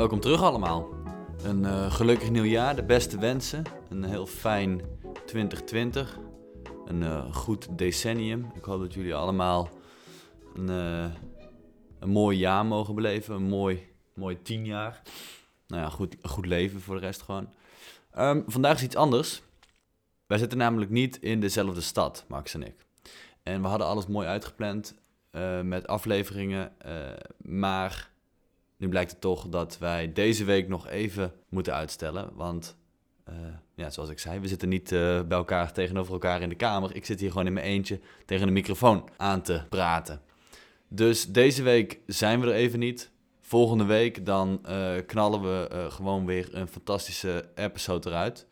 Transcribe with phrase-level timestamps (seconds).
[0.00, 0.88] Welkom terug allemaal.
[1.42, 3.62] Een uh, gelukkig nieuwjaar, de beste wensen.
[3.88, 4.80] Een heel fijn
[5.26, 6.18] 2020.
[6.86, 8.50] Een uh, goed decennium.
[8.54, 9.68] Ik hoop dat jullie allemaal
[10.54, 11.04] een, uh,
[11.98, 13.34] een mooi jaar mogen beleven.
[13.34, 15.02] Een mooi, mooi tien jaar.
[15.66, 17.48] Nou ja, goed, goed leven voor de rest gewoon.
[18.18, 19.42] Um, vandaag is iets anders.
[20.26, 22.86] Wij zitten namelijk niet in dezelfde stad, Max en ik.
[23.42, 24.94] En we hadden alles mooi uitgepland
[25.62, 26.72] met afleveringen.
[27.42, 28.10] maar
[28.80, 32.30] nu blijkt het toch dat wij deze week nog even moeten uitstellen.
[32.34, 32.76] Want,
[33.28, 33.34] uh,
[33.74, 36.94] ja, zoals ik zei, we zitten niet uh, bij elkaar tegenover elkaar in de kamer.
[36.94, 40.20] Ik zit hier gewoon in mijn eentje tegen de microfoon aan te praten.
[40.88, 43.10] Dus deze week zijn we er even niet.
[43.40, 48.46] Volgende week dan uh, knallen we gewoon weer een fantastische episode eruit.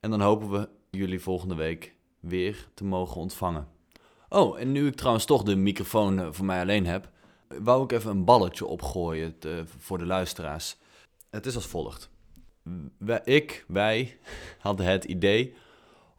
[0.00, 3.68] En dan hopen we jullie volgende week weer te mogen ontvangen.
[4.28, 7.10] Oh, en nu ik trouwens toch de microfoon voor mij alleen heb,
[7.48, 9.36] wou ik even een balletje opgooien
[9.78, 10.76] voor de luisteraars.
[11.30, 12.10] Het is als volgt.
[13.24, 14.18] Ik, wij
[14.58, 15.54] hadden het idee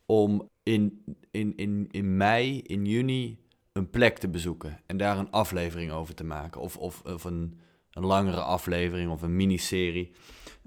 [0.05, 3.39] om in, in, in, in mei, in juni,
[3.71, 6.61] een plek te bezoeken en daar een aflevering over te maken.
[6.61, 7.59] Of, of, of een,
[7.91, 10.11] een langere aflevering of een miniserie.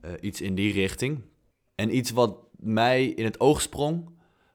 [0.04, 1.20] Uh, iets in die richting.
[1.74, 4.10] En iets wat mij in het oog sprong,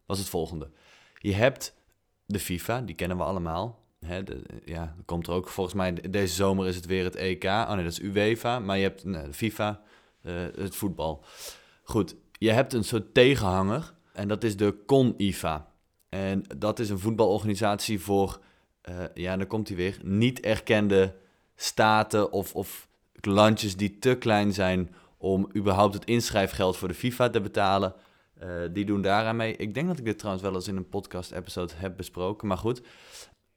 [0.06, 0.72] was het volgende.
[1.18, 1.76] Je hebt
[2.26, 3.86] de FIFA, die kennen we allemaal.
[4.06, 4.22] Hè,
[4.66, 7.44] ja, komt er ook volgens mij, deze zomer is het weer het EK.
[7.44, 8.60] Oh nee, dat is UEFA.
[8.60, 9.82] Maar je hebt nee, FIFA,
[10.22, 11.26] uh, het voetbal.
[11.84, 13.94] Goed, je hebt een soort tegenhanger.
[14.14, 15.72] En dat is de CON-IFA.
[16.10, 18.40] En dat is een voetbalorganisatie voor,
[18.90, 21.16] uh, ja, dan komt hij weer, niet erkende
[21.56, 27.30] staten of, of landjes die te klein zijn om überhaupt het inschrijfgeld voor de FIFA
[27.30, 27.94] te betalen.
[28.44, 29.56] Uh, die doen daaraan mee.
[29.56, 32.82] Ik denk dat ik dit trouwens wel eens in een podcast-episode heb besproken, maar goed.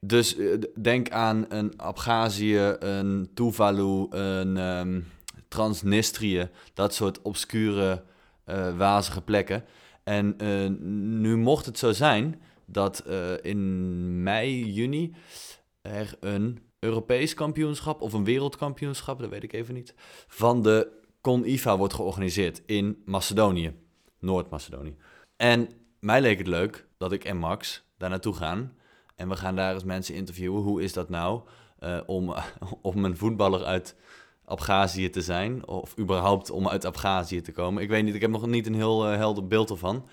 [0.06, 5.06] Dus eh, denk aan een Abhazie, een Tuvalu, een um,
[5.48, 8.02] Transnistrië, dat soort obscure,
[8.46, 9.64] uh, wazige plekken.
[10.04, 10.68] En uh,
[11.20, 13.04] nu mocht het zo zijn dat
[13.42, 15.14] in mei, juni
[15.82, 19.94] er een Europees kampioenschap of een wereldkampioenschap, dat weet ik even niet,
[20.28, 20.88] van de
[21.20, 23.72] CON-IFA wordt georganiseerd in Macedonië,
[24.18, 24.96] Noord-Macedonië.
[25.36, 25.68] En
[26.00, 28.74] mij leek het leuk dat ik en Max daar naartoe gaan
[29.20, 30.62] en we gaan daar eens mensen interviewen.
[30.62, 31.40] Hoe is dat nou
[31.80, 32.34] uh, om,
[32.82, 33.96] om een voetballer uit
[34.44, 35.68] Abhazie te zijn?
[35.68, 37.82] Of überhaupt om uit Abhazie te komen?
[37.82, 40.08] Ik weet niet, ik heb nog niet een heel uh, helder beeld ervan.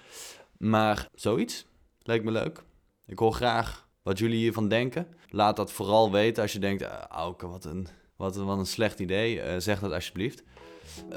[0.57, 1.65] Maar zoiets
[2.01, 2.63] lijkt me leuk.
[3.05, 5.07] Ik hoor graag wat jullie hiervan denken.
[5.29, 8.65] Laat dat vooral weten als je denkt, uh, Auke, wat een, wat, een, wat een
[8.65, 9.35] slecht idee.
[9.35, 10.43] Uh, zeg dat alsjeblieft.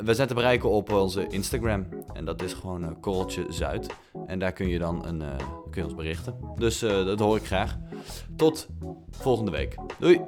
[0.05, 1.89] We te bereiken op onze Instagram.
[2.13, 3.95] En dat is gewoon Korreltje Zuid.
[4.27, 5.23] En daar kun je dan een,
[5.71, 6.35] kun je ons berichten.
[6.57, 7.79] Dus uh, dat hoor ik graag.
[8.37, 8.69] Tot
[9.11, 9.75] volgende week.
[9.99, 10.21] Doei!